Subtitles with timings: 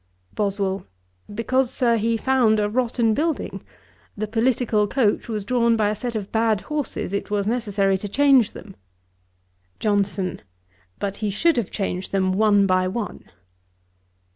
[0.33, 0.87] BOSWELL.
[1.31, 3.61] 'Because, Sir, he found a rotten building.
[4.17, 8.07] The political coach was drawn by a set of bad horses: it was necessary to
[8.09, 8.75] change them.'
[9.79, 10.41] JOHNSON.
[10.97, 13.25] 'But he should have changed them one by one.'